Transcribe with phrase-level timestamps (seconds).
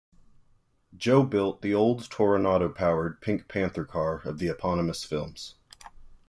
[0.97, 5.53] Joe built the Olds Toronado-powered Pink Panther car of the eponymous films.